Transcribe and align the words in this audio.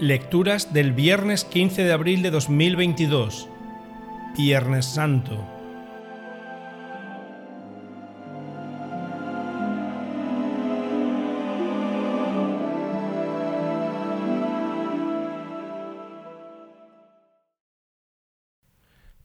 Lecturas 0.00 0.72
del 0.72 0.92
viernes 0.92 1.44
15 1.44 1.84
de 1.84 1.92
abril 1.92 2.22
de 2.22 2.32
2022, 2.32 3.48
Viernes 4.36 4.86
Santo. 4.86 5.48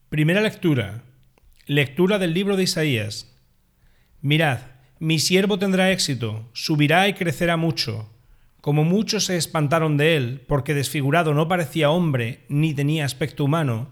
Primera 0.10 0.42
lectura. 0.42 1.02
Lectura 1.66 2.20
del 2.20 2.36
libro 2.36 2.58
de 2.58 2.64
Isaías. 2.64 3.36
Mirad, 4.22 4.60
mi 5.00 5.18
siervo 5.18 5.58
tendrá 5.58 5.92
éxito, 5.92 6.48
subirá 6.54 7.08
y 7.08 7.14
crecerá 7.14 7.58
mucho. 7.58 8.19
Como 8.62 8.84
muchos 8.84 9.26
se 9.26 9.38
espantaron 9.38 9.98
de 9.98 10.18
él, 10.18 10.44
porque 10.48 10.74
desfigurado 10.74 11.34
no 11.34 11.48
parecía 11.48 11.92
hombre 11.92 12.46
ni 12.50 12.74
tenía 12.74 13.06
aspecto 13.06 13.46
humano, 13.46 13.90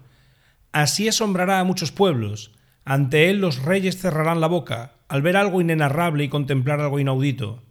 así 0.72 1.08
asombrará 1.08 1.60
a 1.60 1.64
muchos 1.64 1.90
pueblos. 1.90 2.52
Ante 2.84 3.30
él 3.30 3.40
los 3.40 3.62
reyes 3.62 3.98
cerrarán 3.98 4.40
la 4.40 4.46
boca, 4.46 4.92
al 5.08 5.22
ver 5.22 5.36
algo 5.36 5.60
inenarrable 5.60 6.24
y 6.24 6.28
contemplar 6.28 6.80
algo 6.80 7.00
inaudito. 7.00 7.62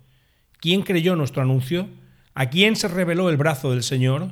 ¿Quién 0.60 0.82
creyó 0.82 1.16
nuestro 1.16 1.44
anuncio? 1.44 1.88
¿A 2.34 2.50
quién 2.50 2.76
se 2.76 2.88
reveló 2.88 3.30
el 3.30 3.38
brazo 3.38 3.72
del 3.72 3.84
Señor? 3.84 4.32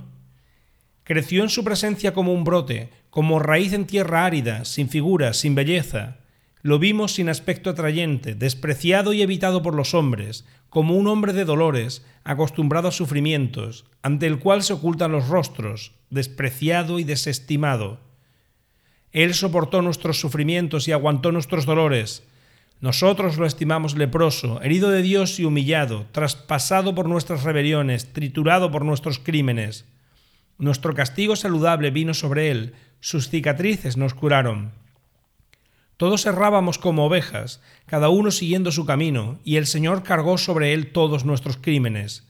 Creció 1.04 1.44
en 1.44 1.50
su 1.50 1.64
presencia 1.64 2.14
como 2.14 2.34
un 2.34 2.44
brote, 2.44 2.90
como 3.12 3.40
raíz 3.40 3.73
en 3.73 3.86
tierra 3.86 4.26
árida, 4.26 4.66
sin 4.66 4.90
figura, 4.90 5.34
sin 5.34 5.54
belleza. 5.54 6.18
Lo 6.66 6.80
vimos 6.80 7.14
sin 7.14 7.30
aspecto 7.30 7.70
atrayente, 7.70 8.34
despreciado 8.34 9.14
y 9.14 9.22
evitado 9.22 9.62
por 9.62 9.76
los 9.76 9.94
hombres, 9.94 10.48
como 10.68 10.96
un 10.96 11.06
hombre 11.06 11.32
de 11.32 11.46
dolores, 11.46 12.04
acostumbrado 12.23 12.88
a 12.88 12.92
sufrimientos, 12.92 13.86
ante 14.02 14.26
el 14.26 14.40
cual 14.40 14.64
se 14.64 14.73
ocultan 14.73 15.12
los 15.12 15.28
rostros, 15.28 15.92
despreciado 16.09 16.98
y 16.98 17.04
desestimado. 17.04 18.00
Él 19.12 19.36
soportó 19.36 19.84
nuestros 19.84 20.20
sufrimientos 20.20 20.88
y 20.88 20.92
aguantó 20.92 21.31
nuestros 21.31 21.67
dolores. 21.67 22.23
Nosotros 22.82 23.38
lo 23.38 23.45
estimamos 23.45 23.95
leproso, 23.95 24.59
herido 24.64 24.89
de 24.89 25.04
Dios 25.04 25.39
y 25.39 25.45
humillado, 25.45 26.08
traspasado 26.14 26.95
por 26.95 27.08
nuestras 27.08 27.44
rebeliones, 27.44 28.11
triturado 28.11 28.72
por 28.72 28.84
nuestros 28.84 29.20
crímenes. 29.20 29.86
Nuestro 30.58 30.95
castigo 30.95 31.36
saludable 31.36 31.92
vino 31.92 32.16
sobre 32.16 32.50
él, 32.50 32.73
sus 33.02 33.30
cicatrices 33.30 33.98
nos 33.98 34.16
curaron. 34.16 34.84
Todos 35.98 36.26
errábamos 36.26 36.78
como 36.78 37.06
ovejas, 37.06 37.62
cada 37.86 38.10
uno 38.10 38.32
siguiendo 38.32 38.72
su 38.72 38.86
camino, 38.86 39.40
y 39.44 39.56
el 39.56 39.66
Señor 39.66 40.04
cargó 40.04 40.38
sobre 40.38 40.74
él 40.74 40.92
todos 40.92 41.24
nuestros 41.24 41.58
crímenes. 41.58 42.28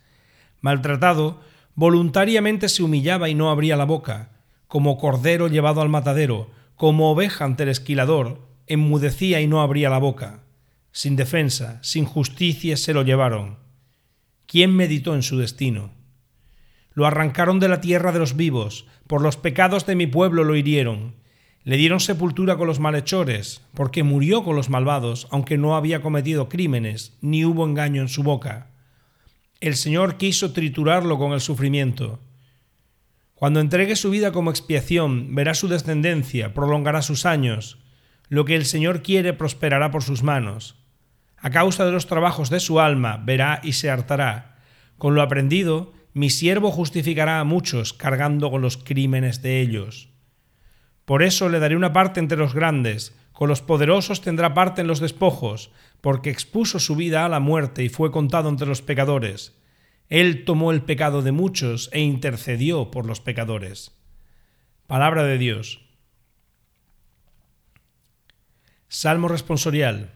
Maltratado, 0.61 1.41
voluntariamente 1.73 2.69
se 2.69 2.83
humillaba 2.83 3.29
y 3.29 3.35
no 3.35 3.49
abría 3.49 3.75
la 3.75 3.85
boca, 3.85 4.31
como 4.67 4.97
cordero 4.97 5.47
llevado 5.47 5.81
al 5.81 5.89
matadero, 5.89 6.49
como 6.75 7.11
oveja 7.11 7.45
ante 7.45 7.63
el 7.63 7.69
esquilador, 7.69 8.41
enmudecía 8.67 9.41
y 9.41 9.47
no 9.47 9.61
abría 9.61 9.89
la 9.89 9.97
boca. 9.97 10.43
Sin 10.91 11.15
defensa, 11.15 11.79
sin 11.81 12.05
justicia 12.05 12.77
se 12.77 12.93
lo 12.93 13.03
llevaron. 13.03 13.57
¿Quién 14.47 14.75
meditó 14.75 15.15
en 15.15 15.23
su 15.23 15.37
destino? 15.37 15.91
Lo 16.93 17.05
arrancaron 17.05 17.59
de 17.59 17.67
la 17.67 17.81
tierra 17.81 18.11
de 18.11 18.19
los 18.19 18.35
vivos, 18.35 18.85
por 19.07 19.21
los 19.21 19.37
pecados 19.37 19.85
de 19.85 19.95
mi 19.95 20.07
pueblo 20.07 20.43
lo 20.43 20.55
hirieron. 20.55 21.15
Le 21.65 21.77
dieron 21.77 21.99
sepultura 21.99 22.57
con 22.57 22.67
los 22.67 22.79
malhechores, 22.79 23.63
porque 23.73 24.03
murió 24.03 24.43
con 24.43 24.55
los 24.55 24.69
malvados, 24.69 25.27
aunque 25.31 25.57
no 25.57 25.75
había 25.75 25.99
cometido 25.99 26.47
crímenes, 26.47 27.17
ni 27.21 27.43
hubo 27.43 27.65
engaño 27.65 28.03
en 28.03 28.07
su 28.07 28.21
boca. 28.21 28.67
El 29.61 29.75
Señor 29.75 30.17
quiso 30.17 30.53
triturarlo 30.53 31.17
con 31.17 31.33
el 31.33 31.41
sufrimiento. 31.41 32.19
Cuando 33.33 33.61
entregue 33.61 33.95
su 33.95 34.11
vida 34.11 34.31
como 34.31 34.51
expiación, 34.51 35.33
verá 35.33 35.55
su 35.55 35.67
descendencia, 35.67 36.53
prolongará 36.53 37.01
sus 37.01 37.25
años. 37.25 37.79
Lo 38.29 38.45
que 38.45 38.55
el 38.55 38.65
Señor 38.65 39.01
quiere 39.01 39.33
prosperará 39.33 39.89
por 39.89 40.03
sus 40.03 40.21
manos. 40.21 40.75
A 41.37 41.49
causa 41.49 41.83
de 41.83 41.91
los 41.91 42.05
trabajos 42.05 42.51
de 42.51 42.59
su 42.59 42.79
alma, 42.79 43.17
verá 43.17 43.59
y 43.63 43.73
se 43.73 43.89
hartará. 43.89 44.59
Con 44.99 45.15
lo 45.15 45.23
aprendido, 45.23 45.93
mi 46.13 46.29
siervo 46.29 46.69
justificará 46.69 47.39
a 47.39 47.43
muchos 47.43 47.93
cargando 47.93 48.51
con 48.51 48.61
los 48.61 48.77
crímenes 48.77 49.41
de 49.41 49.61
ellos. 49.61 50.14
Por 51.05 51.23
eso 51.23 51.49
le 51.49 51.59
daré 51.59 51.75
una 51.75 51.93
parte 51.93 52.19
entre 52.19 52.37
los 52.37 52.53
grandes, 52.53 53.15
con 53.31 53.49
los 53.49 53.61
poderosos 53.61 54.21
tendrá 54.21 54.53
parte 54.53 54.81
en 54.81 54.87
los 54.87 54.99
despojos, 54.99 55.71
porque 56.01 56.29
expuso 56.29 56.79
su 56.79 56.95
vida 56.95 57.25
a 57.25 57.29
la 57.29 57.39
muerte 57.39 57.83
y 57.83 57.89
fue 57.89 58.11
contado 58.11 58.49
entre 58.49 58.67
los 58.67 58.81
pecadores. 58.81 59.55
Él 60.09 60.45
tomó 60.45 60.71
el 60.71 60.81
pecado 60.81 61.21
de 61.21 61.31
muchos 61.31 61.89
e 61.91 61.99
intercedió 61.99 62.91
por 62.91 63.05
los 63.05 63.19
pecadores. 63.19 63.91
Palabra 64.87 65.23
de 65.23 65.37
Dios. 65.37 65.81
Salmo 68.87 69.27
responsorial. 69.27 70.13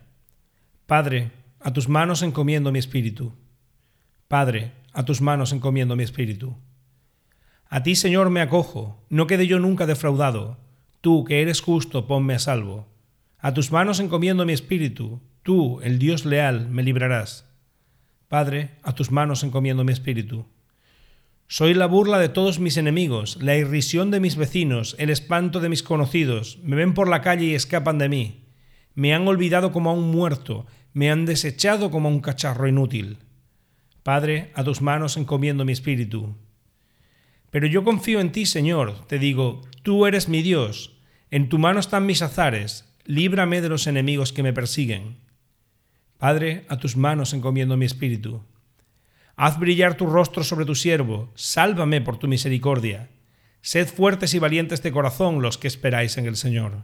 Padre, 0.85 1.31
a 1.59 1.73
tus 1.73 1.89
manos 1.89 2.21
encomiendo 2.21 2.71
mi 2.71 2.79
espíritu. 2.79 3.33
Padre, 4.27 4.71
a 4.93 5.03
tus 5.03 5.21
manos 5.21 5.51
encomiendo 5.51 5.95
mi 5.95 6.03
espíritu. 6.03 6.55
A 7.67 7.83
ti, 7.83 7.95
Señor, 7.95 8.29
me 8.29 8.41
acojo, 8.41 9.05
no 9.09 9.27
quede 9.27 9.45
yo 9.45 9.59
nunca 9.59 9.85
defraudado. 9.85 10.57
Tú, 11.01 11.23
que 11.23 11.41
eres 11.41 11.61
justo, 11.61 12.07
ponme 12.07 12.33
a 12.33 12.39
salvo. 12.39 12.87
A 13.37 13.53
tus 13.53 13.71
manos 13.71 13.99
encomiendo 13.99 14.45
mi 14.45 14.51
espíritu, 14.53 15.21
tú, 15.43 15.79
el 15.81 15.97
Dios 15.97 16.25
leal, 16.25 16.69
me 16.69 16.83
librarás. 16.83 17.45
Padre, 18.27 18.71
a 18.83 18.93
tus 18.93 19.09
manos 19.09 19.43
encomiendo 19.43 19.83
mi 19.85 19.93
espíritu. 19.93 20.45
Soy 21.47 21.73
la 21.73 21.87
burla 21.87 22.19
de 22.19 22.29
todos 22.29 22.59
mis 22.59 22.77
enemigos, 22.77 23.41
la 23.41 23.55
irrisión 23.55 24.11
de 24.11 24.19
mis 24.19 24.35
vecinos, 24.35 24.95
el 24.99 25.09
espanto 25.09 25.61
de 25.61 25.69
mis 25.69 25.81
conocidos, 25.81 26.59
me 26.63 26.75
ven 26.75 26.93
por 26.93 27.07
la 27.07 27.21
calle 27.21 27.45
y 27.45 27.55
escapan 27.55 27.97
de 27.97 28.09
mí. 28.09 28.45
Me 28.93 29.15
han 29.15 29.27
olvidado 29.27 29.71
como 29.71 29.89
a 29.89 29.93
un 29.93 30.11
muerto, 30.11 30.67
me 30.93 31.09
han 31.09 31.25
desechado 31.25 31.89
como 31.91 32.09
a 32.09 32.11
un 32.11 32.19
cacharro 32.19 32.67
inútil. 32.67 33.19
Padre, 34.03 34.51
a 34.53 34.63
tus 34.63 34.81
manos 34.81 35.17
encomiendo 35.17 35.65
mi 35.65 35.71
espíritu. 35.71 36.35
Pero 37.51 37.67
yo 37.67 37.83
confío 37.83 38.19
en 38.19 38.31
ti, 38.31 38.45
Señor, 38.45 39.05
te 39.07 39.19
digo, 39.19 39.61
tú 39.83 40.05
eres 40.05 40.29
mi 40.29 40.41
Dios, 40.41 40.95
en 41.31 41.49
tu 41.49 41.57
mano 41.57 41.79
están 41.79 42.05
mis 42.05 42.21
azares, 42.21 42.85
líbrame 43.05 43.61
de 43.61 43.69
los 43.69 43.87
enemigos 43.87 44.33
que 44.33 44.43
me 44.43 44.53
persiguen. 44.53 45.17
Padre, 46.17 46.65
a 46.67 46.77
tus 46.77 46.97
manos 46.97 47.33
encomiendo 47.33 47.77
mi 47.77 47.85
espíritu. 47.85 48.43
Haz 49.35 49.57
brillar 49.57 49.95
tu 49.95 50.05
rostro 50.05 50.43
sobre 50.43 50.65
tu 50.65 50.75
siervo, 50.75 51.31
sálvame 51.33 52.01
por 52.01 52.17
tu 52.17 52.27
misericordia. 52.27 53.09
Sed 53.61 53.87
fuertes 53.87 54.33
y 54.33 54.39
valientes 54.39 54.83
de 54.83 54.91
corazón 54.91 55.41
los 55.41 55.57
que 55.57 55.67
esperáis 55.67 56.17
en 56.17 56.25
el 56.25 56.35
Señor. 56.35 56.83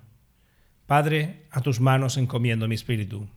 Padre, 0.85 1.47
a 1.51 1.61
tus 1.61 1.79
manos 1.79 2.17
encomiendo 2.17 2.67
mi 2.67 2.75
espíritu. 2.75 3.27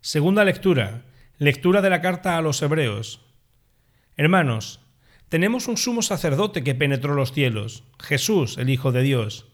Segunda 0.00 0.44
lectura. 0.44 1.02
Lectura 1.38 1.80
de 1.80 1.90
la 1.90 2.00
carta 2.00 2.36
a 2.36 2.42
los 2.42 2.60
Hebreos. 2.62 3.25
Hermanos, 4.18 4.80
tenemos 5.28 5.68
un 5.68 5.76
sumo 5.76 6.00
sacerdote 6.00 6.64
que 6.64 6.74
penetró 6.74 7.14
los 7.14 7.32
cielos, 7.32 7.84
Jesús, 8.00 8.56
el 8.56 8.70
Hijo 8.70 8.90
de 8.90 9.02
Dios. 9.02 9.46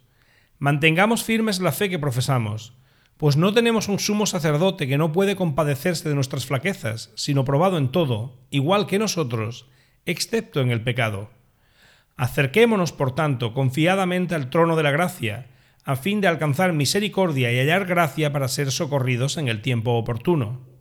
Mantengamos 0.61 1.25
firmes 1.25 1.61
la 1.61 1.73
fe 1.73 1.91
que 1.91 1.99
profesamos, 1.99 2.73
pues 3.17 3.37
no 3.37 3.53
tenemos 3.53 3.89
un 3.89 3.99
sumo 3.99 4.25
sacerdote 4.25 4.87
que 4.87 4.99
no 4.99 5.11
puede 5.11 5.35
compadecerse 5.35 6.09
de 6.09 6.15
nuestras 6.15 6.47
flaquezas, 6.47 7.11
sino 7.17 7.45
probado 7.45 7.77
en 7.77 7.91
todo, 7.91 8.39
igual 8.51 8.87
que 8.87 9.01
nosotros, 9.01 9.67
excepto 10.07 10.61
en 10.61 10.71
el 10.71 10.83
pecado. 10.83 11.31
Acerquémonos, 12.17 12.93
por 12.93 13.17
tanto, 13.17 13.55
confiadamente 13.55 14.37
al 14.37 14.49
trono 14.49 14.77
de 14.77 14.85
la 14.85 14.93
gracia, 14.93 15.49
a 15.83 15.97
fin 15.97 16.21
de 16.21 16.29
alcanzar 16.29 16.73
misericordia 16.73 17.51
y 17.51 17.59
hallar 17.59 17.85
gracia 17.85 18.33
para 18.33 18.47
ser 18.47 18.71
socorridos 18.71 19.39
en 19.39 19.49
el 19.49 19.61
tiempo 19.61 19.95
oportuno. 19.95 20.72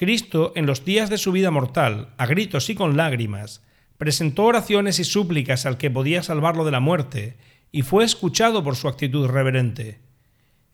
Cristo, 0.00 0.54
en 0.56 0.64
los 0.64 0.86
días 0.86 1.10
de 1.10 1.18
su 1.18 1.30
vida 1.30 1.50
mortal, 1.50 2.14
a 2.16 2.24
gritos 2.24 2.70
y 2.70 2.74
con 2.74 2.96
lágrimas, 2.96 3.62
presentó 3.98 4.44
oraciones 4.44 4.98
y 4.98 5.04
súplicas 5.04 5.66
al 5.66 5.76
que 5.76 5.90
podía 5.90 6.22
salvarlo 6.22 6.64
de 6.64 6.70
la 6.70 6.80
muerte, 6.80 7.36
y 7.70 7.82
fue 7.82 8.02
escuchado 8.02 8.64
por 8.64 8.76
su 8.76 8.88
actitud 8.88 9.28
reverente. 9.28 10.00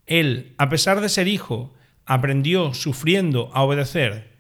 Él, 0.07 0.55
a 0.59 0.69
pesar 0.69 1.01
de 1.01 1.09
ser 1.09 1.27
hijo, 1.27 1.75
aprendió, 2.05 2.73
sufriendo, 2.73 3.51
a 3.53 3.65
obedecer, 3.65 4.31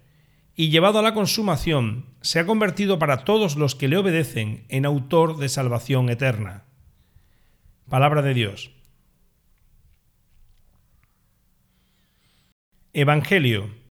y 0.54 0.68
llevado 0.68 1.00
a 1.00 1.02
la 1.02 1.14
consumación, 1.14 2.06
se 2.20 2.38
ha 2.38 2.46
convertido 2.46 3.00
para 3.00 3.24
todos 3.24 3.56
los 3.56 3.74
que 3.74 3.88
le 3.88 3.96
obedecen 3.96 4.66
en 4.68 4.86
autor 4.86 5.38
de 5.38 5.48
salvación 5.48 6.10
eterna. 6.10 6.62
Palabra 7.88 8.22
de 8.22 8.34
Dios. 8.34 8.70
Evangelio. 12.92 13.85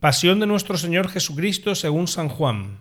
Pasión 0.00 0.38
de 0.38 0.46
nuestro 0.46 0.78
Señor 0.78 1.08
Jesucristo 1.08 1.74
según 1.74 2.06
San 2.06 2.28
Juan. 2.28 2.78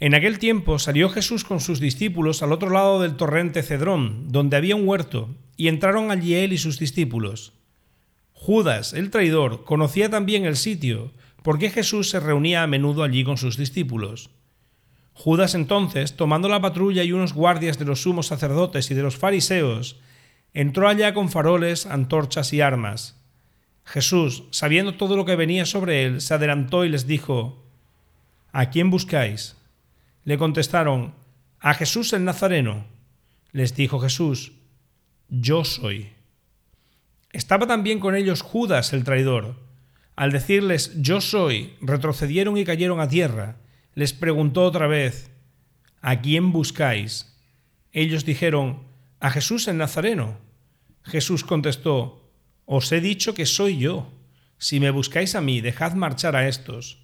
En 0.00 0.14
aquel 0.14 0.38
tiempo 0.38 0.78
salió 0.78 1.10
Jesús 1.10 1.44
con 1.44 1.60
sus 1.60 1.78
discípulos 1.78 2.42
al 2.42 2.52
otro 2.52 2.70
lado 2.70 3.02
del 3.02 3.16
torrente 3.16 3.62
Cedrón, 3.62 4.32
donde 4.32 4.56
había 4.56 4.76
un 4.76 4.88
huerto, 4.88 5.28
y 5.58 5.68
entraron 5.68 6.10
allí 6.10 6.34
él 6.34 6.54
y 6.54 6.58
sus 6.58 6.78
discípulos. 6.78 7.52
Judas, 8.32 8.94
el 8.94 9.10
traidor, 9.10 9.64
conocía 9.64 10.08
también 10.08 10.46
el 10.46 10.56
sitio, 10.56 11.12
por 11.42 11.58
qué 11.58 11.68
Jesús 11.68 12.08
se 12.08 12.18
reunía 12.18 12.62
a 12.62 12.66
menudo 12.66 13.02
allí 13.02 13.22
con 13.22 13.36
sus 13.36 13.58
discípulos. 13.58 14.30
Judas 15.12 15.54
entonces, 15.54 16.16
tomando 16.16 16.48
la 16.48 16.62
patrulla 16.62 17.04
y 17.04 17.12
unos 17.12 17.34
guardias 17.34 17.78
de 17.78 17.84
los 17.84 18.00
sumos 18.00 18.28
sacerdotes 18.28 18.90
y 18.90 18.94
de 18.94 19.02
los 19.02 19.18
fariseos, 19.18 20.00
entró 20.54 20.88
allá 20.88 21.12
con 21.12 21.28
faroles, 21.28 21.84
antorchas 21.84 22.54
y 22.54 22.62
armas. 22.62 23.17
Jesús, 23.88 24.44
sabiendo 24.50 24.96
todo 24.96 25.16
lo 25.16 25.24
que 25.24 25.34
venía 25.34 25.64
sobre 25.64 26.04
él, 26.04 26.20
se 26.20 26.34
adelantó 26.34 26.84
y 26.84 26.90
les 26.90 27.06
dijo, 27.06 27.64
¿A 28.52 28.68
quién 28.68 28.90
buscáis? 28.90 29.56
Le 30.24 30.36
contestaron, 30.36 31.14
A 31.58 31.72
Jesús 31.72 32.12
el 32.12 32.24
Nazareno. 32.24 32.84
Les 33.50 33.74
dijo 33.74 33.98
Jesús, 33.98 34.52
Yo 35.30 35.64
soy. 35.64 36.10
Estaba 37.32 37.66
también 37.66 37.98
con 37.98 38.14
ellos 38.14 38.42
Judas 38.42 38.92
el 38.92 39.04
traidor. 39.04 39.56
Al 40.16 40.32
decirles 40.32 40.92
Yo 41.00 41.22
soy, 41.22 41.74
retrocedieron 41.80 42.58
y 42.58 42.66
cayeron 42.66 43.00
a 43.00 43.08
tierra. 43.08 43.56
Les 43.94 44.12
preguntó 44.12 44.64
otra 44.64 44.86
vez, 44.86 45.30
¿A 46.02 46.20
quién 46.20 46.52
buscáis? 46.52 47.34
Ellos 47.92 48.26
dijeron, 48.26 48.82
A 49.18 49.30
Jesús 49.30 49.66
el 49.66 49.78
Nazareno. 49.78 50.36
Jesús 51.04 51.42
contestó, 51.42 52.27
Os 52.70 52.92
he 52.92 53.00
dicho 53.00 53.32
que 53.32 53.46
soy 53.46 53.78
yo. 53.78 54.12
Si 54.58 54.78
me 54.78 54.90
buscáis 54.90 55.34
a 55.34 55.40
mí, 55.40 55.62
dejad 55.62 55.94
marchar 55.94 56.36
a 56.36 56.48
estos. 56.48 56.98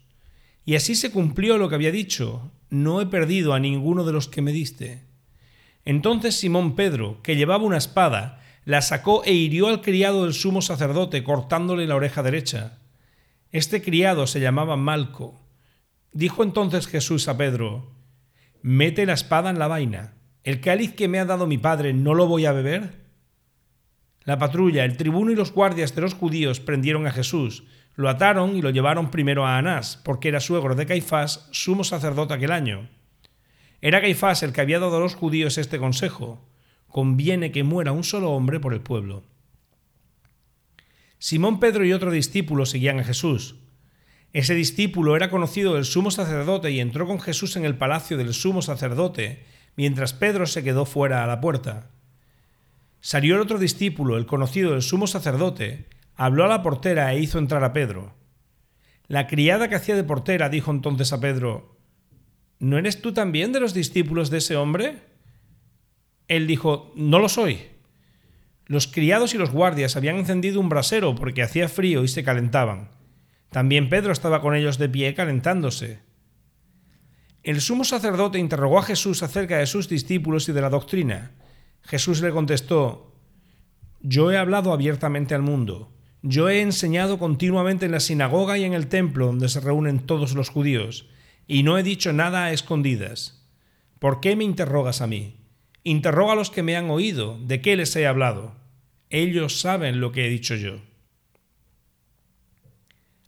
Y 0.66 0.74
así 0.74 0.94
se 0.94 1.10
cumplió 1.10 1.56
lo 1.56 1.70
que 1.70 1.74
había 1.74 1.90
dicho, 1.90 2.52
no 2.68 3.00
he 3.00 3.06
perdido 3.06 3.54
a 3.54 3.60
ninguno 3.60 4.04
de 4.04 4.12
los 4.12 4.28
que 4.28 4.42
me 4.42 4.52
diste. 4.52 5.04
Entonces 5.86 6.36
Simón 6.36 6.76
Pedro, 6.76 7.22
que 7.22 7.36
llevaba 7.36 7.64
una 7.64 7.78
espada, 7.78 8.42
la 8.66 8.82
sacó 8.82 9.24
e 9.24 9.32
hirió 9.32 9.68
al 9.68 9.80
criado 9.80 10.24
del 10.24 10.34
sumo 10.34 10.60
sacerdote, 10.60 11.24
cortándole 11.24 11.86
la 11.86 11.96
oreja 11.96 12.22
derecha. 12.22 12.78
Este 13.50 13.80
criado 13.80 14.26
se 14.26 14.40
llamaba 14.40 14.76
Malco. 14.76 15.40
Dijo 16.12 16.42
entonces 16.42 16.86
Jesús 16.86 17.26
a 17.26 17.38
Pedro, 17.38 17.90
Mete 18.60 19.06
la 19.06 19.14
espada 19.14 19.48
en 19.48 19.58
la 19.58 19.68
vaina. 19.68 20.12
¿El 20.42 20.60
cáliz 20.60 20.94
que 20.94 21.08
me 21.08 21.20
ha 21.20 21.24
dado 21.24 21.46
mi 21.46 21.56
padre 21.56 21.94
no 21.94 22.12
lo 22.12 22.26
voy 22.26 22.44
a 22.44 22.52
beber? 22.52 23.03
La 24.24 24.38
patrulla, 24.38 24.84
el 24.84 24.96
tribuno 24.96 25.30
y 25.30 25.34
los 25.34 25.52
guardias 25.52 25.94
de 25.94 26.00
los 26.00 26.14
judíos 26.14 26.60
prendieron 26.60 27.06
a 27.06 27.12
Jesús, 27.12 27.64
lo 27.94 28.08
ataron 28.08 28.56
y 28.56 28.62
lo 28.62 28.70
llevaron 28.70 29.10
primero 29.10 29.46
a 29.46 29.58
Anás, 29.58 30.00
porque 30.02 30.28
era 30.28 30.40
suegro 30.40 30.74
de 30.74 30.86
Caifás, 30.86 31.48
sumo 31.52 31.84
sacerdote 31.84 32.34
aquel 32.34 32.50
año. 32.50 32.88
Era 33.80 34.00
Caifás 34.00 34.42
el 34.42 34.52
que 34.52 34.60
había 34.60 34.80
dado 34.80 34.96
a 34.96 35.00
los 35.00 35.14
judíos 35.14 35.58
este 35.58 35.78
consejo. 35.78 36.48
Conviene 36.88 37.52
que 37.52 37.64
muera 37.64 37.92
un 37.92 38.02
solo 38.02 38.30
hombre 38.30 38.58
por 38.58 38.72
el 38.72 38.80
pueblo. 38.80 39.24
Simón 41.18 41.60
Pedro 41.60 41.84
y 41.84 41.92
otro 41.92 42.10
discípulo 42.10 42.66
seguían 42.66 42.98
a 42.98 43.04
Jesús. 43.04 43.56
Ese 44.32 44.54
discípulo 44.54 45.14
era 45.14 45.30
conocido 45.30 45.74
del 45.74 45.84
sumo 45.84 46.10
sacerdote 46.10 46.70
y 46.72 46.80
entró 46.80 47.06
con 47.06 47.20
Jesús 47.20 47.56
en 47.56 47.64
el 47.64 47.76
palacio 47.76 48.16
del 48.16 48.34
sumo 48.34 48.62
sacerdote, 48.62 49.44
mientras 49.76 50.12
Pedro 50.12 50.46
se 50.46 50.64
quedó 50.64 50.86
fuera 50.86 51.22
a 51.22 51.26
la 51.26 51.40
puerta. 51.40 51.90
Salió 53.04 53.34
el 53.34 53.42
otro 53.42 53.58
discípulo, 53.58 54.16
el 54.16 54.24
conocido 54.24 54.70
del 54.70 54.80
sumo 54.80 55.06
sacerdote, 55.06 55.90
Habló 56.14 56.42
a 56.42 56.48
la 56.48 56.62
portera 56.62 57.12
e 57.12 57.20
hizo 57.20 57.38
entrar 57.38 57.62
a 57.62 57.74
Pedro. 57.74 58.14
La 59.08 59.26
criada 59.26 59.68
que 59.68 59.74
hacía 59.74 59.94
de 59.94 60.04
portera 60.04 60.48
dijo 60.48 60.70
entonces 60.70 61.12
a 61.12 61.20
Pedro, 61.20 61.76
¿No 62.58 62.78
eres 62.78 63.02
tú 63.02 63.12
también 63.12 63.52
de 63.52 63.60
los 63.60 63.74
discípulos 63.74 64.30
de 64.30 64.38
ese 64.38 64.56
hombre? 64.56 65.02
Él 66.28 66.46
dijo, 66.46 66.94
No 66.96 67.18
lo 67.18 67.28
soy. 67.28 67.66
Los 68.64 68.86
criados 68.86 69.34
y 69.34 69.38
los 69.38 69.50
guardias 69.50 69.96
habían 69.96 70.16
encendido 70.16 70.58
un 70.58 70.70
brasero 70.70 71.14
porque 71.14 71.42
hacía 71.42 71.68
frío 71.68 72.04
y 72.04 72.08
se 72.08 72.24
calentaban. 72.24 72.88
También 73.50 73.90
Pedro 73.90 74.12
estaba 74.14 74.40
con 74.40 74.54
ellos 74.54 74.78
de 74.78 74.88
pie 74.88 75.12
calentándose. 75.12 75.98
El 77.42 77.60
sumo 77.60 77.84
sacerdote 77.84 78.38
interrogó 78.38 78.78
a 78.78 78.82
Jesús 78.82 79.22
acerca 79.22 79.58
de 79.58 79.66
sus 79.66 79.90
discípulos 79.90 80.48
y 80.48 80.52
de 80.52 80.62
la 80.62 80.70
doctrina. 80.70 81.32
Jesús 81.84 82.20
le 82.20 82.30
contestó, 82.30 83.12
Yo 84.00 84.32
he 84.32 84.36
hablado 84.36 84.72
abiertamente 84.72 85.34
al 85.34 85.42
mundo. 85.42 85.90
Yo 86.22 86.48
he 86.48 86.62
enseñado 86.62 87.18
continuamente 87.18 87.86
en 87.86 87.92
la 87.92 88.00
sinagoga 88.00 88.56
y 88.56 88.64
en 88.64 88.72
el 88.72 88.86
templo 88.86 89.26
donde 89.26 89.48
se 89.48 89.60
reúnen 89.60 90.00
todos 90.00 90.34
los 90.34 90.48
judíos, 90.48 91.06
y 91.46 91.62
no 91.62 91.76
he 91.76 91.82
dicho 91.82 92.12
nada 92.14 92.44
a 92.44 92.52
escondidas. 92.52 93.46
¿Por 93.98 94.20
qué 94.20 94.34
me 94.34 94.44
interrogas 94.44 95.02
a 95.02 95.06
mí? 95.06 95.36
Interroga 95.82 96.32
a 96.32 96.36
los 96.36 96.50
que 96.50 96.62
me 96.62 96.76
han 96.76 96.88
oído, 96.88 97.38
¿de 97.38 97.60
qué 97.60 97.76
les 97.76 97.94
he 97.94 98.06
hablado? 98.06 98.54
Ellos 99.10 99.60
saben 99.60 100.00
lo 100.00 100.12
que 100.12 100.26
he 100.26 100.30
dicho 100.30 100.54
yo. 100.54 100.78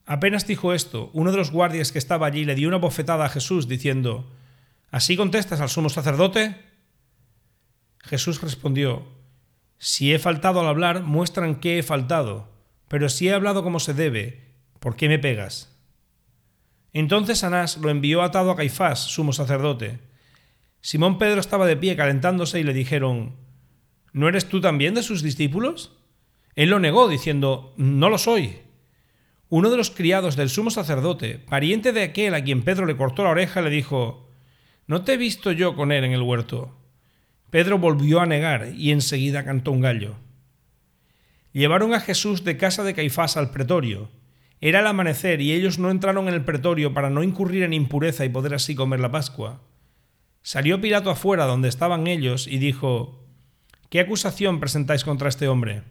Apenas 0.06 0.46
dijo 0.46 0.72
esto, 0.72 1.10
uno 1.12 1.32
de 1.32 1.36
los 1.36 1.50
guardias 1.50 1.92
que 1.92 1.98
estaba 1.98 2.26
allí 2.26 2.44
le 2.44 2.54
dio 2.54 2.68
una 2.68 2.78
bofetada 2.78 3.26
a 3.26 3.28
Jesús, 3.28 3.68
diciendo, 3.68 4.30
¿Así 4.90 5.16
contestas 5.16 5.60
al 5.60 5.68
sumo 5.68 5.90
sacerdote? 5.90 6.56
Jesús 8.06 8.40
respondió, 8.40 9.04
Si 9.78 10.12
he 10.12 10.18
faltado 10.18 10.60
al 10.60 10.68
hablar, 10.68 11.02
muestran 11.02 11.56
que 11.56 11.78
he 11.78 11.82
faltado 11.82 12.56
pero 12.88 13.08
si 13.08 13.28
he 13.28 13.32
hablado 13.32 13.62
como 13.62 13.80
se 13.80 13.94
debe, 13.94 14.54
¿por 14.78 14.96
qué 14.96 15.08
me 15.08 15.18
pegas? 15.18 15.76
Entonces 16.92 17.44
Anás 17.44 17.76
lo 17.78 17.90
envió 17.90 18.22
atado 18.22 18.50
a 18.50 18.56
Caifás, 18.56 19.00
sumo 19.00 19.32
sacerdote. 19.32 19.98
Simón 20.80 21.18
Pedro 21.18 21.40
estaba 21.40 21.66
de 21.66 21.76
pie 21.76 21.96
calentándose 21.96 22.60
y 22.60 22.62
le 22.62 22.72
dijeron, 22.72 23.36
¿No 24.12 24.28
eres 24.28 24.48
tú 24.48 24.60
también 24.60 24.94
de 24.94 25.02
sus 25.02 25.22
discípulos? 25.22 25.98
Él 26.54 26.70
lo 26.70 26.78
negó, 26.78 27.08
diciendo, 27.08 27.74
No 27.76 28.08
lo 28.08 28.18
soy. 28.18 28.60
Uno 29.48 29.68
de 29.70 29.76
los 29.76 29.90
criados 29.90 30.36
del 30.36 30.48
sumo 30.48 30.70
sacerdote, 30.70 31.38
pariente 31.38 31.92
de 31.92 32.02
aquel 32.02 32.34
a 32.34 32.42
quien 32.42 32.62
Pedro 32.62 32.86
le 32.86 32.96
cortó 32.96 33.24
la 33.24 33.30
oreja, 33.30 33.60
le 33.60 33.70
dijo, 33.70 34.30
¿No 34.86 35.02
te 35.02 35.14
he 35.14 35.16
visto 35.16 35.52
yo 35.52 35.74
con 35.74 35.92
él 35.92 36.04
en 36.04 36.12
el 36.12 36.22
huerto? 36.22 36.75
Pedro 37.56 37.78
volvió 37.78 38.20
a 38.20 38.26
negar 38.26 38.74
y 38.76 38.90
enseguida 38.90 39.42
cantó 39.42 39.72
un 39.72 39.80
gallo. 39.80 40.16
Llevaron 41.54 41.94
a 41.94 42.00
Jesús 42.00 42.44
de 42.44 42.58
casa 42.58 42.84
de 42.84 42.92
Caifás 42.92 43.38
al 43.38 43.50
pretorio. 43.50 44.10
Era 44.60 44.80
el 44.80 44.86
amanecer 44.86 45.40
y 45.40 45.52
ellos 45.52 45.78
no 45.78 45.90
entraron 45.90 46.28
en 46.28 46.34
el 46.34 46.44
pretorio 46.44 46.92
para 46.92 47.08
no 47.08 47.22
incurrir 47.22 47.62
en 47.62 47.72
impureza 47.72 48.26
y 48.26 48.28
poder 48.28 48.52
así 48.52 48.74
comer 48.74 49.00
la 49.00 49.10
Pascua. 49.10 49.62
Salió 50.42 50.82
Pilato 50.82 51.08
afuera 51.08 51.46
donde 51.46 51.70
estaban 51.70 52.06
ellos 52.08 52.46
y 52.46 52.58
dijo, 52.58 53.24
¿Qué 53.88 54.00
acusación 54.00 54.60
presentáis 54.60 55.02
contra 55.02 55.30
este 55.30 55.48
hombre? 55.48 55.82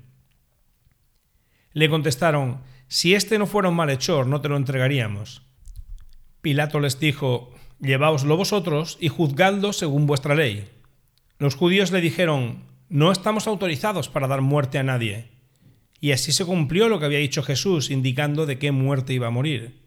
Le 1.73 1.89
contestaron, 1.89 2.61
Si 2.87 3.15
éste 3.15 3.39
no 3.39 3.47
fuera 3.47 3.69
un 3.69 3.75
malhechor, 3.75 4.27
no 4.27 4.39
te 4.39 4.49
lo 4.49 4.57
entregaríamos. 4.57 5.41
Pilato 6.41 6.79
les 6.79 6.99
dijo, 6.99 7.55
Lleváoslo 7.79 8.37
vosotros 8.37 8.99
y 9.01 9.07
juzgadlo 9.07 9.73
según 9.73 10.05
vuestra 10.05 10.35
ley. 10.35 10.74
Los 11.37 11.55
judíos 11.55 11.91
le 11.91 12.01
dijeron, 12.01 12.63
No 12.89 13.11
estamos 13.11 13.47
autorizados 13.47 14.09
para 14.09 14.27
dar 14.27 14.41
muerte 14.41 14.77
a 14.77 14.83
nadie. 14.83 15.29
Y 15.99 16.11
así 16.11 16.31
se 16.31 16.45
cumplió 16.45 16.89
lo 16.89 16.99
que 16.99 17.05
había 17.05 17.19
dicho 17.19 17.43
Jesús, 17.43 17.89
indicando 17.89 18.45
de 18.45 18.59
qué 18.59 18.71
muerte 18.71 19.13
iba 19.13 19.27
a 19.27 19.31
morir. 19.31 19.81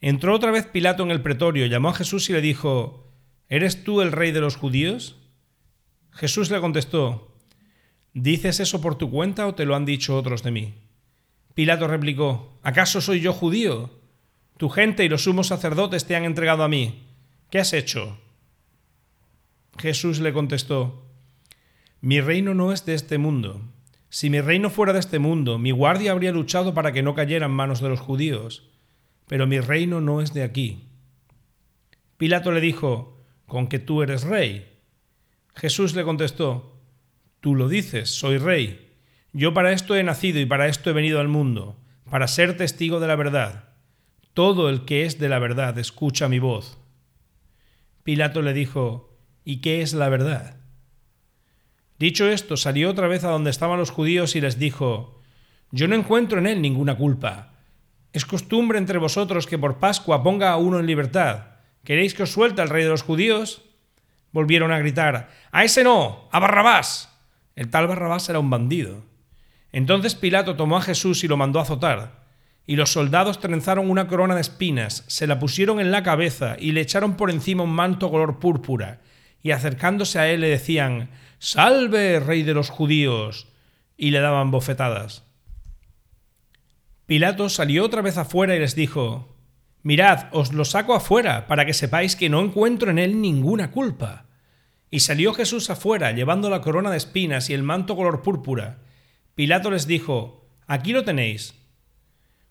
Entró 0.00 0.34
otra 0.34 0.50
vez 0.50 0.66
Pilato 0.66 1.02
en 1.02 1.10
el 1.10 1.22
pretorio, 1.22 1.66
llamó 1.66 1.88
a 1.88 1.94
Jesús 1.94 2.28
y 2.28 2.32
le 2.34 2.40
dijo, 2.40 3.12
¿Eres 3.48 3.84
tú 3.84 4.00
el 4.02 4.12
rey 4.12 4.32
de 4.32 4.40
los 4.40 4.56
judíos? 4.56 5.16
Jesús 6.12 6.50
le 6.50 6.60
contestó, 6.60 7.34
¿Dices 8.12 8.60
eso 8.60 8.80
por 8.80 8.96
tu 8.96 9.10
cuenta 9.10 9.46
o 9.46 9.54
te 9.54 9.64
lo 9.64 9.74
han 9.74 9.84
dicho 9.84 10.16
otros 10.16 10.42
de 10.42 10.52
mí? 10.52 10.74
Pilato 11.54 11.88
replicó, 11.88 12.58
¿acaso 12.62 13.00
soy 13.00 13.20
yo 13.20 13.32
judío? 13.32 13.90
Tu 14.56 14.68
gente 14.68 15.04
y 15.04 15.08
los 15.08 15.24
sumos 15.24 15.48
sacerdotes 15.48 16.04
te 16.04 16.14
han 16.14 16.24
entregado 16.24 16.62
a 16.62 16.68
mí. 16.68 17.08
¿Qué 17.50 17.58
has 17.58 17.72
hecho? 17.72 18.18
Jesús 19.78 20.20
le 20.20 20.32
contestó, 20.32 21.06
Mi 22.00 22.20
reino 22.20 22.54
no 22.54 22.72
es 22.72 22.86
de 22.86 22.94
este 22.94 23.18
mundo. 23.18 23.60
Si 24.10 24.30
mi 24.30 24.40
reino 24.40 24.70
fuera 24.70 24.92
de 24.92 25.00
este 25.00 25.18
mundo, 25.18 25.58
mi 25.58 25.72
guardia 25.72 26.12
habría 26.12 26.30
luchado 26.30 26.72
para 26.72 26.92
que 26.92 27.02
no 27.02 27.14
cayera 27.14 27.46
en 27.46 27.52
manos 27.52 27.80
de 27.80 27.88
los 27.88 28.00
judíos, 28.00 28.70
pero 29.26 29.46
mi 29.46 29.58
reino 29.58 30.00
no 30.00 30.20
es 30.20 30.32
de 30.32 30.44
aquí. 30.44 30.84
Pilato 32.16 32.52
le 32.52 32.60
dijo, 32.60 33.20
¿con 33.46 33.66
que 33.66 33.80
tú 33.80 34.02
eres 34.02 34.22
rey? 34.22 34.78
Jesús 35.54 35.94
le 35.94 36.04
contestó, 36.04 36.74
Tú 37.40 37.54
lo 37.54 37.68
dices, 37.68 38.08
soy 38.08 38.38
rey. 38.38 38.92
Yo 39.34 39.52
para 39.52 39.72
esto 39.72 39.96
he 39.96 40.02
nacido 40.02 40.40
y 40.40 40.46
para 40.46 40.66
esto 40.66 40.88
he 40.88 40.94
venido 40.94 41.20
al 41.20 41.28
mundo, 41.28 41.76
para 42.08 42.26
ser 42.26 42.56
testigo 42.56 43.00
de 43.00 43.08
la 43.08 43.16
verdad. 43.16 43.68
Todo 44.32 44.70
el 44.70 44.86
que 44.86 45.04
es 45.04 45.18
de 45.18 45.28
la 45.28 45.38
verdad 45.38 45.78
escucha 45.78 46.28
mi 46.28 46.38
voz. 46.38 46.78
Pilato 48.02 48.40
le 48.40 48.54
dijo, 48.54 49.13
¿y 49.44 49.60
qué 49.60 49.82
es 49.82 49.94
la 49.94 50.08
verdad? 50.08 50.56
Dicho 51.98 52.28
esto, 52.28 52.56
salió 52.56 52.90
otra 52.90 53.08
vez 53.08 53.24
a 53.24 53.30
donde 53.30 53.50
estaban 53.50 53.78
los 53.78 53.90
judíos 53.90 54.34
y 54.36 54.40
les 54.40 54.58
dijo, 54.58 55.20
Yo 55.70 55.86
no 55.88 55.94
encuentro 55.94 56.38
en 56.38 56.46
él 56.46 56.60
ninguna 56.60 56.96
culpa. 56.96 57.52
Es 58.12 58.24
costumbre 58.24 58.78
entre 58.78 58.98
vosotros 58.98 59.46
que 59.46 59.58
por 59.58 59.78
Pascua 59.78 60.22
ponga 60.22 60.50
a 60.50 60.56
uno 60.56 60.78
en 60.78 60.86
libertad. 60.86 61.46
¿Queréis 61.84 62.14
que 62.14 62.24
os 62.24 62.32
suelte 62.32 62.62
al 62.62 62.68
rey 62.68 62.84
de 62.84 62.90
los 62.90 63.02
judíos? 63.02 63.62
Volvieron 64.32 64.72
a 64.72 64.78
gritar, 64.78 65.30
A 65.52 65.64
ese 65.64 65.84
no, 65.84 66.28
a 66.32 66.40
Barrabás. 66.40 67.10
El 67.54 67.70
tal 67.70 67.86
Barrabás 67.86 68.28
era 68.28 68.40
un 68.40 68.50
bandido. 68.50 69.04
Entonces 69.70 70.14
Pilato 70.14 70.56
tomó 70.56 70.76
a 70.76 70.82
Jesús 70.82 71.24
y 71.24 71.28
lo 71.28 71.36
mandó 71.36 71.58
a 71.58 71.62
azotar. 71.62 72.24
Y 72.66 72.76
los 72.76 72.92
soldados 72.92 73.40
trenzaron 73.40 73.90
una 73.90 74.08
corona 74.08 74.34
de 74.34 74.40
espinas, 74.40 75.04
se 75.06 75.26
la 75.26 75.38
pusieron 75.38 75.80
en 75.80 75.90
la 75.90 76.02
cabeza 76.02 76.56
y 76.58 76.72
le 76.72 76.80
echaron 76.80 77.16
por 77.16 77.30
encima 77.30 77.62
un 77.64 77.74
manto 77.74 78.10
color 78.10 78.38
púrpura, 78.38 79.00
y 79.44 79.50
acercándose 79.50 80.18
a 80.18 80.28
él 80.30 80.40
le 80.40 80.48
decían, 80.48 81.10
Salve, 81.38 82.18
rey 82.18 82.42
de 82.42 82.54
los 82.54 82.70
judíos, 82.70 83.46
y 83.94 84.10
le 84.10 84.20
daban 84.20 84.50
bofetadas. 84.50 85.22
Pilato 87.04 87.50
salió 87.50 87.84
otra 87.84 88.00
vez 88.00 88.16
afuera 88.16 88.56
y 88.56 88.58
les 88.58 88.74
dijo, 88.74 89.36
Mirad, 89.82 90.28
os 90.32 90.54
lo 90.54 90.64
saco 90.64 90.94
afuera, 90.94 91.46
para 91.46 91.66
que 91.66 91.74
sepáis 91.74 92.16
que 92.16 92.30
no 92.30 92.40
encuentro 92.40 92.90
en 92.90 92.98
él 92.98 93.20
ninguna 93.20 93.70
culpa. 93.70 94.24
Y 94.90 95.00
salió 95.00 95.34
Jesús 95.34 95.68
afuera, 95.68 96.12
llevando 96.12 96.48
la 96.48 96.62
corona 96.62 96.90
de 96.90 96.96
espinas 96.96 97.50
y 97.50 97.52
el 97.52 97.62
manto 97.62 97.96
color 97.96 98.22
púrpura. 98.22 98.78
Pilato 99.34 99.70
les 99.70 99.86
dijo, 99.86 100.48
Aquí 100.66 100.92
lo 100.92 101.04
tenéis. 101.04 101.54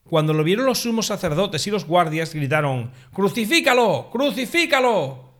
Cuando 0.03 0.33
lo 0.33 0.43
vieron 0.43 0.67
los 0.67 0.83
sumos 0.83 1.07
sacerdotes 1.07 1.65
y 1.65 1.71
los 1.71 1.87
guardias, 1.87 2.35
gritaron, 2.35 2.91
¡Crucifícalo! 3.11 4.11
¡Crucifícalo! 4.11 5.32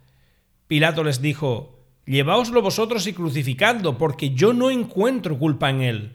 Pilato 0.74 1.03
les 1.03 1.22
dijo, 1.22 1.86
Lleváoslo 2.08 2.63
vosotros 2.63 3.06
y 3.06 3.13
crucificadlo, 3.13 4.00
porque 4.00 4.32
yo 4.32 4.53
no 4.53 4.72
encuentro 4.72 5.38
culpa 5.38 5.70
en 5.70 5.84
él. 5.84 6.13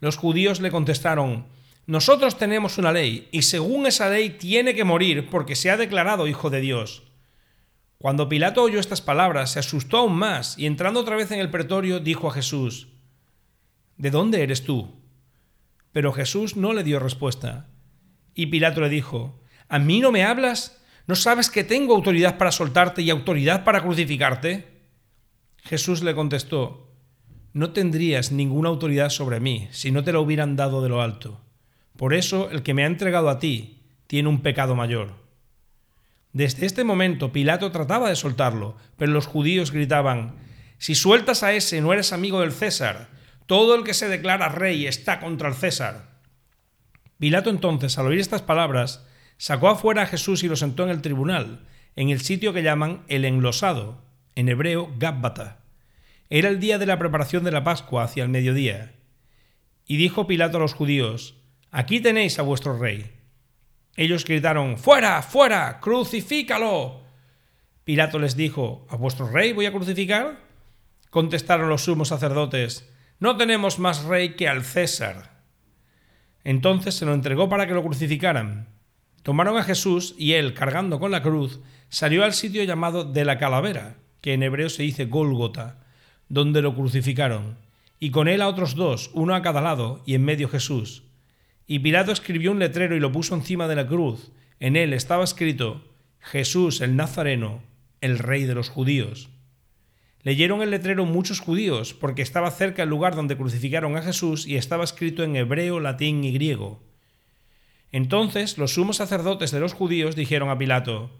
Los 0.00 0.16
judíos 0.16 0.62
le 0.62 0.70
contestaron, 0.70 1.48
Nosotros 1.84 2.38
tenemos 2.38 2.78
una 2.78 2.92
ley, 2.92 3.28
y 3.30 3.42
según 3.42 3.86
esa 3.86 4.08
ley 4.08 4.30
tiene 4.30 4.74
que 4.74 4.84
morir, 4.84 5.28
porque 5.28 5.54
se 5.54 5.70
ha 5.70 5.76
declarado 5.76 6.28
hijo 6.28 6.48
de 6.48 6.62
Dios. 6.62 7.02
Cuando 7.98 8.26
Pilato 8.26 8.62
oyó 8.62 8.80
estas 8.80 9.02
palabras, 9.02 9.52
se 9.52 9.58
asustó 9.58 9.98
aún 9.98 10.16
más, 10.16 10.56
y 10.56 10.64
entrando 10.64 11.00
otra 11.00 11.16
vez 11.16 11.30
en 11.32 11.40
el 11.40 11.50
pretorio, 11.50 12.00
dijo 12.00 12.30
a 12.30 12.32
Jesús, 12.32 12.88
¿De 13.98 14.10
dónde 14.10 14.42
eres 14.42 14.64
tú? 14.64 14.94
Pero 15.92 16.14
Jesús 16.14 16.56
no 16.56 16.72
le 16.72 16.84
dio 16.84 17.00
respuesta. 17.00 17.68
Y 18.34 18.46
Pilato 18.46 18.80
le 18.80 18.88
dijo, 18.88 19.42
¿A 19.68 19.78
mí 19.78 20.00
no 20.00 20.10
me 20.10 20.24
hablas? 20.24 20.79
¿No 21.10 21.16
sabes 21.16 21.50
que 21.50 21.64
tengo 21.64 21.96
autoridad 21.96 22.38
para 22.38 22.52
soltarte 22.52 23.02
y 23.02 23.10
autoridad 23.10 23.64
para 23.64 23.82
crucificarte? 23.82 24.68
Jesús 25.64 26.04
le 26.04 26.14
contestó, 26.14 26.88
No 27.52 27.72
tendrías 27.72 28.30
ninguna 28.30 28.68
autoridad 28.68 29.08
sobre 29.10 29.40
mí 29.40 29.66
si 29.72 29.90
no 29.90 30.04
te 30.04 30.12
la 30.12 30.20
hubieran 30.20 30.54
dado 30.54 30.82
de 30.82 30.88
lo 30.88 31.02
alto. 31.02 31.40
Por 31.96 32.14
eso 32.14 32.48
el 32.52 32.62
que 32.62 32.74
me 32.74 32.84
ha 32.84 32.86
entregado 32.86 33.28
a 33.28 33.40
ti 33.40 33.82
tiene 34.06 34.28
un 34.28 34.40
pecado 34.40 34.76
mayor. 34.76 35.14
Desde 36.32 36.64
este 36.64 36.84
momento 36.84 37.32
Pilato 37.32 37.72
trataba 37.72 38.08
de 38.08 38.14
soltarlo, 38.14 38.76
pero 38.96 39.10
los 39.10 39.26
judíos 39.26 39.72
gritaban, 39.72 40.36
Si 40.78 40.94
sueltas 40.94 41.42
a 41.42 41.52
ese 41.52 41.80
no 41.80 41.92
eres 41.92 42.12
amigo 42.12 42.38
del 42.38 42.52
César, 42.52 43.08
todo 43.46 43.74
el 43.74 43.82
que 43.82 43.94
se 43.94 44.08
declara 44.08 44.48
rey 44.48 44.86
está 44.86 45.18
contra 45.18 45.48
el 45.48 45.56
César. 45.56 46.20
Pilato 47.18 47.50
entonces, 47.50 47.98
al 47.98 48.06
oír 48.06 48.20
estas 48.20 48.42
palabras, 48.42 49.04
sacó 49.40 49.70
afuera 49.70 50.02
a 50.02 50.06
Jesús 50.06 50.44
y 50.44 50.48
lo 50.48 50.56
sentó 50.56 50.84
en 50.84 50.90
el 50.90 51.00
tribunal, 51.00 51.66
en 51.96 52.10
el 52.10 52.20
sitio 52.20 52.52
que 52.52 52.62
llaman 52.62 53.04
el 53.08 53.24
enlosado, 53.24 54.04
en 54.34 54.50
hebreo 54.50 54.92
Gábbata. 54.98 55.60
Era 56.28 56.50
el 56.50 56.60
día 56.60 56.76
de 56.76 56.84
la 56.84 56.98
preparación 56.98 57.42
de 57.42 57.50
la 57.50 57.64
Pascua 57.64 58.04
hacia 58.04 58.22
el 58.22 58.28
mediodía. 58.28 58.92
Y 59.86 59.96
dijo 59.96 60.26
Pilato 60.26 60.58
a 60.58 60.60
los 60.60 60.74
judíos, 60.74 61.36
Aquí 61.70 62.00
tenéis 62.00 62.38
a 62.38 62.42
vuestro 62.42 62.78
rey. 62.78 63.12
Ellos 63.96 64.26
gritaron, 64.26 64.76
Fuera, 64.76 65.22
fuera, 65.22 65.80
crucifícalo. 65.80 67.00
Pilato 67.84 68.18
les 68.18 68.36
dijo, 68.36 68.86
¿A 68.90 68.96
vuestro 68.96 69.26
rey 69.26 69.54
voy 69.54 69.64
a 69.64 69.72
crucificar? 69.72 70.38
Contestaron 71.08 71.70
los 71.70 71.84
sumos 71.84 72.08
sacerdotes, 72.08 72.92
no 73.18 73.38
tenemos 73.38 73.78
más 73.78 74.04
rey 74.04 74.36
que 74.36 74.48
al 74.48 74.64
César. 74.64 75.40
Entonces 76.44 76.94
se 76.94 77.06
lo 77.06 77.14
entregó 77.14 77.48
para 77.48 77.66
que 77.66 77.72
lo 77.72 77.82
crucificaran. 77.82 78.79
Tomaron 79.22 79.58
a 79.58 79.64
Jesús 79.64 80.14
y 80.16 80.32
él, 80.32 80.54
cargando 80.54 80.98
con 80.98 81.10
la 81.10 81.22
cruz, 81.22 81.60
salió 81.88 82.24
al 82.24 82.32
sitio 82.32 82.64
llamado 82.64 83.04
de 83.04 83.24
la 83.24 83.38
calavera, 83.38 83.96
que 84.20 84.32
en 84.32 84.42
hebreo 84.42 84.70
se 84.70 84.82
dice 84.82 85.06
Gólgota, 85.06 85.84
donde 86.28 86.62
lo 86.62 86.74
crucificaron, 86.74 87.58
y 87.98 88.10
con 88.10 88.28
él 88.28 88.40
a 88.40 88.48
otros 88.48 88.74
dos, 88.74 89.10
uno 89.12 89.34
a 89.34 89.42
cada 89.42 89.60
lado, 89.60 90.02
y 90.06 90.14
en 90.14 90.24
medio 90.24 90.48
Jesús. 90.48 91.02
Y 91.66 91.80
Pilato 91.80 92.12
escribió 92.12 92.50
un 92.50 92.58
letrero 92.58 92.96
y 92.96 93.00
lo 93.00 93.12
puso 93.12 93.34
encima 93.34 93.68
de 93.68 93.76
la 93.76 93.86
cruz. 93.86 94.32
En 94.58 94.76
él 94.76 94.92
estaba 94.92 95.22
escrito, 95.22 95.84
Jesús 96.18 96.80
el 96.80 96.96
Nazareno, 96.96 97.62
el 98.00 98.18
rey 98.18 98.44
de 98.44 98.54
los 98.54 98.68
judíos. 98.68 99.28
Leyeron 100.22 100.62
el 100.62 100.70
letrero 100.70 101.04
muchos 101.06 101.40
judíos, 101.40 101.94
porque 101.94 102.22
estaba 102.22 102.50
cerca 102.50 102.82
el 102.82 102.88
lugar 102.88 103.14
donde 103.14 103.36
crucificaron 103.36 103.96
a 103.96 104.02
Jesús 104.02 104.46
y 104.46 104.56
estaba 104.56 104.84
escrito 104.84 105.22
en 105.22 105.36
hebreo, 105.36 105.80
latín 105.80 106.24
y 106.24 106.32
griego. 106.32 106.82
Entonces 107.92 108.58
los 108.58 108.74
sumos 108.74 108.96
sacerdotes 108.96 109.50
de 109.50 109.60
los 109.60 109.72
judíos 109.72 110.16
dijeron 110.16 110.48
a 110.50 110.58
Pilato, 110.58 111.10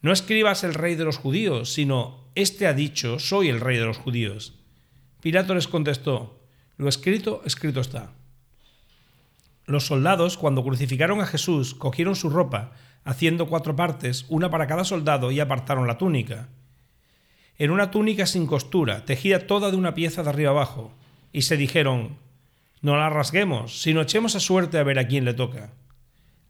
No 0.00 0.12
escribas 0.12 0.64
el 0.64 0.74
rey 0.74 0.94
de 0.94 1.04
los 1.04 1.16
judíos, 1.16 1.72
sino, 1.72 2.28
Este 2.34 2.66
ha 2.66 2.72
dicho, 2.72 3.18
soy 3.18 3.48
el 3.48 3.60
rey 3.60 3.78
de 3.78 3.86
los 3.86 3.98
judíos. 3.98 4.54
Pilato 5.20 5.54
les 5.54 5.68
contestó, 5.68 6.38
Lo 6.76 6.88
escrito, 6.88 7.42
escrito 7.44 7.80
está. 7.80 8.12
Los 9.66 9.86
soldados, 9.86 10.38
cuando 10.38 10.64
crucificaron 10.64 11.20
a 11.20 11.26
Jesús, 11.26 11.74
cogieron 11.74 12.16
su 12.16 12.30
ropa, 12.30 12.72
haciendo 13.04 13.46
cuatro 13.46 13.76
partes, 13.76 14.24
una 14.28 14.50
para 14.50 14.66
cada 14.66 14.84
soldado, 14.84 15.30
y 15.30 15.40
apartaron 15.40 15.86
la 15.86 15.98
túnica 15.98 16.48
en 17.58 17.72
una 17.72 17.90
túnica 17.90 18.24
sin 18.26 18.46
costura, 18.46 19.04
tejida 19.04 19.46
toda 19.46 19.70
de 19.70 19.76
una 19.76 19.94
pieza 19.94 20.22
de 20.22 20.30
arriba 20.30 20.50
abajo, 20.50 20.92
y 21.32 21.42
se 21.42 21.56
dijeron, 21.56 22.16
no 22.80 22.96
la 22.96 23.10
rasguemos, 23.10 23.82
sino 23.82 24.00
echemos 24.00 24.36
a 24.36 24.40
suerte 24.40 24.78
a 24.78 24.84
ver 24.84 25.00
a 25.00 25.08
quién 25.08 25.24
le 25.24 25.34
toca. 25.34 25.72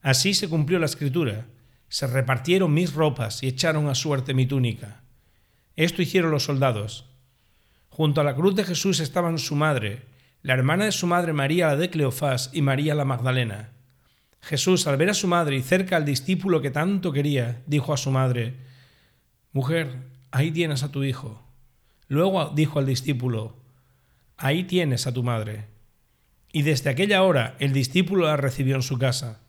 Así 0.03 0.35
se 0.35 0.49
cumplió 0.49 0.79
la 0.79 0.87
escritura, 0.87 1.47
se 1.89 2.07
repartieron 2.07 2.73
mis 2.73 2.93
ropas 2.93 3.43
y 3.43 3.49
echaron 3.49 3.89
a 3.89 3.95
suerte 3.95 4.35
mi 4.35 4.47
túnica. 4.47 5.03
Esto 5.77 6.03
hicieron 6.03 6.31
los 6.31 6.45
soldados. 6.45 7.07
Junto 7.89 8.21
a 8.21 8.25
la 8.25 8.35
cruz 8.35 8.55
de 8.55 8.65
Jesús 8.65 9.01
estaban 9.01 9.39
su 9.39 9.57
madre, 9.57 10.03
la 10.43 10.55
hermana 10.55 10.85
de 10.85 10.93
su 10.93 11.07
madre 11.07 11.33
María 11.33 11.69
la 11.69 11.77
de 11.77 11.91
Cleofás 11.91 12.51
y 12.53 12.63
María 12.63 12.95
la 12.95 13.05
Magdalena. 13.05 13.71
Jesús, 14.41 14.87
al 14.87 14.97
ver 14.97 15.11
a 15.11 15.15
su 15.15 15.27
madre 15.27 15.57
y 15.57 15.63
cerca 15.63 15.97
al 15.97 16.05
discípulo 16.05 16.63
que 16.63 16.71
tanto 16.71 17.13
quería, 17.13 17.63
dijo 17.67 17.93
a 17.93 17.97
su 17.97 18.11
madre, 18.11 18.55
Mujer, 19.53 19.97
ahí 20.31 20.51
tienes 20.53 20.83
a 20.83 20.93
tu 20.93 21.03
hijo. 21.03 21.43
Luego 22.07 22.53
dijo 22.55 22.79
al 22.79 22.87
discípulo, 22.87 23.57
ahí 24.37 24.65
tienes 24.65 25.07
a 25.07 25.13
tu 25.13 25.23
madre. 25.23 25.67
Y 26.53 26.63
desde 26.63 26.91
aquella 26.91 27.23
hora 27.23 27.57
el 27.59 27.73
discípulo 27.73 28.27
la 28.27 28.37
recibió 28.37 28.77
en 28.77 28.83
su 28.83 28.99
casa. 28.99 29.41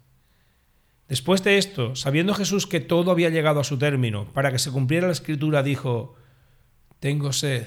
Después 1.10 1.44
de 1.44 1.58
esto, 1.58 1.96
sabiendo 1.96 2.36
Jesús 2.36 2.68
que 2.68 2.80
todo 2.80 3.10
había 3.10 3.30
llegado 3.30 3.60
a 3.60 3.64
su 3.64 3.80
término, 3.80 4.32
para 4.32 4.52
que 4.52 4.60
se 4.60 4.72
cumpliera 4.72 5.08
la 5.08 5.14
escritura, 5.14 5.64
dijo, 5.64 6.16
Tengo 7.00 7.34
sed. 7.34 7.66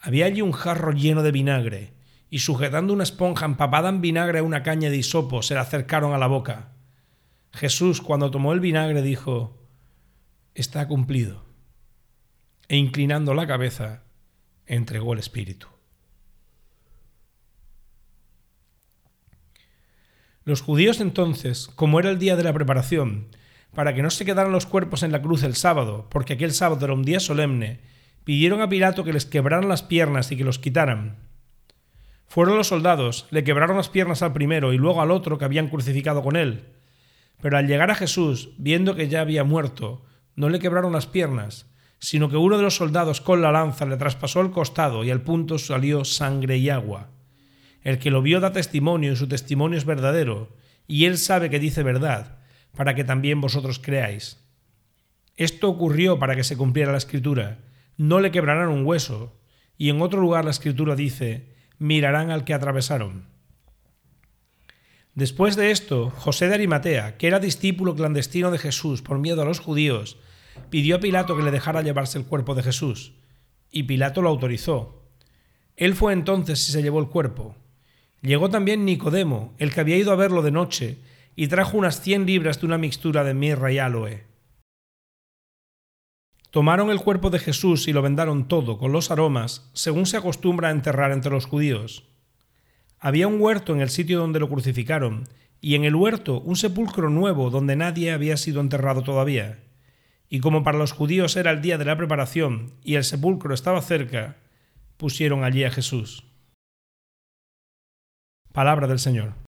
Había 0.00 0.26
allí 0.26 0.40
un 0.40 0.52
jarro 0.52 0.92
lleno 0.92 1.24
de 1.24 1.32
vinagre, 1.32 1.92
y 2.30 2.38
sujetando 2.38 2.92
una 2.92 3.02
esponja 3.02 3.46
empapada 3.46 3.88
en 3.88 4.00
vinagre 4.00 4.38
a 4.38 4.42
una 4.44 4.62
caña 4.62 4.90
de 4.90 4.96
hisopo, 4.96 5.42
se 5.42 5.54
la 5.54 5.62
acercaron 5.62 6.14
a 6.14 6.18
la 6.18 6.28
boca. 6.28 6.72
Jesús, 7.52 8.00
cuando 8.00 8.30
tomó 8.30 8.52
el 8.52 8.60
vinagre, 8.60 9.02
dijo, 9.02 9.58
Está 10.54 10.86
cumplido 10.86 11.44
e 12.68 12.76
inclinando 12.76 13.34
la 13.34 13.46
cabeza, 13.46 14.04
entregó 14.66 15.12
el 15.12 15.18
espíritu. 15.18 15.66
Los 20.44 20.60
judíos 20.60 21.00
entonces, 21.00 21.70
como 21.74 21.98
era 21.98 22.10
el 22.10 22.18
día 22.18 22.36
de 22.36 22.44
la 22.44 22.52
preparación, 22.52 23.28
para 23.74 23.94
que 23.94 24.02
no 24.02 24.10
se 24.10 24.26
quedaran 24.26 24.52
los 24.52 24.66
cuerpos 24.66 25.02
en 25.02 25.10
la 25.10 25.22
cruz 25.22 25.42
el 25.42 25.54
sábado, 25.54 26.06
porque 26.10 26.34
aquel 26.34 26.52
sábado 26.52 26.84
era 26.84 26.94
un 26.94 27.02
día 27.02 27.18
solemne, 27.18 27.80
pidieron 28.24 28.60
a 28.60 28.68
Pilato 28.68 29.04
que 29.04 29.12
les 29.14 29.24
quebraran 29.24 29.70
las 29.70 29.82
piernas 29.82 30.30
y 30.32 30.36
que 30.36 30.44
los 30.44 30.58
quitaran. 30.58 31.16
Fueron 32.26 32.58
los 32.58 32.68
soldados, 32.68 33.26
le 33.30 33.42
quebraron 33.42 33.78
las 33.78 33.88
piernas 33.88 34.20
al 34.20 34.34
primero 34.34 34.74
y 34.74 34.76
luego 34.76 35.00
al 35.00 35.12
otro 35.12 35.38
que 35.38 35.46
habían 35.46 35.68
crucificado 35.68 36.22
con 36.22 36.36
él. 36.36 36.64
Pero 37.40 37.56
al 37.56 37.66
llegar 37.66 37.90
a 37.90 37.94
Jesús, 37.94 38.50
viendo 38.58 38.94
que 38.94 39.08
ya 39.08 39.22
había 39.22 39.44
muerto, 39.44 40.04
no 40.36 40.50
le 40.50 40.58
quebraron 40.58 40.92
las 40.92 41.06
piernas, 41.06 41.70
sino 42.00 42.28
que 42.28 42.36
uno 42.36 42.58
de 42.58 42.64
los 42.64 42.76
soldados 42.76 43.22
con 43.22 43.40
la 43.40 43.50
lanza 43.50 43.86
le 43.86 43.96
traspasó 43.96 44.42
el 44.42 44.50
costado 44.50 45.04
y 45.04 45.10
al 45.10 45.22
punto 45.22 45.58
salió 45.58 46.04
sangre 46.04 46.58
y 46.58 46.68
agua. 46.68 47.13
El 47.84 47.98
que 47.98 48.10
lo 48.10 48.22
vio 48.22 48.40
da 48.40 48.50
testimonio 48.50 49.12
y 49.12 49.16
su 49.16 49.28
testimonio 49.28 49.78
es 49.78 49.84
verdadero, 49.84 50.56
y 50.88 51.04
él 51.04 51.18
sabe 51.18 51.50
que 51.50 51.60
dice 51.60 51.82
verdad, 51.82 52.38
para 52.74 52.94
que 52.94 53.04
también 53.04 53.40
vosotros 53.40 53.78
creáis. 53.78 54.42
Esto 55.36 55.68
ocurrió 55.68 56.18
para 56.18 56.34
que 56.34 56.44
se 56.44 56.56
cumpliera 56.56 56.92
la 56.92 56.98
escritura, 56.98 57.60
no 57.96 58.20
le 58.20 58.30
quebrarán 58.30 58.70
un 58.70 58.86
hueso, 58.86 59.38
y 59.76 59.90
en 59.90 60.00
otro 60.00 60.20
lugar 60.20 60.44
la 60.44 60.50
escritura 60.50 60.96
dice, 60.96 61.52
mirarán 61.78 62.30
al 62.30 62.44
que 62.44 62.54
atravesaron. 62.54 63.28
Después 65.14 65.54
de 65.54 65.70
esto, 65.70 66.10
José 66.10 66.48
de 66.48 66.54
Arimatea, 66.54 67.16
que 67.18 67.26
era 67.26 67.38
discípulo 67.38 67.94
clandestino 67.94 68.50
de 68.50 68.58
Jesús 68.58 69.02
por 69.02 69.18
miedo 69.18 69.42
a 69.42 69.44
los 69.44 69.60
judíos, 69.60 70.16
pidió 70.70 70.96
a 70.96 71.00
Pilato 71.00 71.36
que 71.36 71.42
le 71.42 71.50
dejara 71.50 71.82
llevarse 71.82 72.18
el 72.18 72.24
cuerpo 72.24 72.54
de 72.54 72.62
Jesús, 72.62 73.12
y 73.70 73.84
Pilato 73.84 74.22
lo 74.22 74.30
autorizó. 74.30 75.04
Él 75.76 75.94
fue 75.94 76.12
entonces 76.12 76.68
y 76.68 76.72
se 76.72 76.82
llevó 76.82 76.98
el 77.00 77.08
cuerpo. 77.08 77.56
Llegó 78.24 78.48
también 78.48 78.86
Nicodemo, 78.86 79.52
el 79.58 79.74
que 79.74 79.80
había 79.80 79.98
ido 79.98 80.10
a 80.10 80.16
verlo 80.16 80.40
de 80.40 80.50
noche, 80.50 80.96
y 81.36 81.48
trajo 81.48 81.76
unas 81.76 82.00
cien 82.00 82.24
libras 82.24 82.58
de 82.58 82.64
una 82.64 82.78
mixtura 82.78 83.22
de 83.22 83.34
mirra 83.34 83.70
y 83.70 83.78
aloe. 83.78 84.22
Tomaron 86.48 86.90
el 86.90 87.00
cuerpo 87.00 87.28
de 87.28 87.38
Jesús 87.38 87.86
y 87.86 87.92
lo 87.92 88.00
vendaron 88.00 88.48
todo 88.48 88.78
con 88.78 88.92
los 88.92 89.10
aromas, 89.10 89.68
según 89.74 90.06
se 90.06 90.16
acostumbra 90.16 90.70
enterrar 90.70 91.12
entre 91.12 91.32
los 91.32 91.44
judíos. 91.44 92.04
Había 92.98 93.28
un 93.28 93.38
huerto 93.38 93.74
en 93.74 93.82
el 93.82 93.90
sitio 93.90 94.20
donde 94.20 94.40
lo 94.40 94.48
crucificaron, 94.48 95.24
y 95.60 95.74
en 95.74 95.84
el 95.84 95.94
huerto 95.94 96.40
un 96.40 96.56
sepulcro 96.56 97.10
nuevo 97.10 97.50
donde 97.50 97.76
nadie 97.76 98.10
había 98.10 98.38
sido 98.38 98.62
enterrado 98.62 99.02
todavía. 99.02 99.58
Y 100.30 100.40
como 100.40 100.62
para 100.62 100.78
los 100.78 100.92
judíos 100.92 101.36
era 101.36 101.50
el 101.50 101.60
día 101.60 101.76
de 101.76 101.84
la 101.84 101.98
preparación 101.98 102.72
y 102.82 102.94
el 102.94 103.04
sepulcro 103.04 103.52
estaba 103.52 103.82
cerca, 103.82 104.38
pusieron 104.96 105.44
allí 105.44 105.64
a 105.64 105.70
Jesús. 105.70 106.24
Palabra 108.54 108.86
del 108.86 109.00
Señor. 109.00 109.43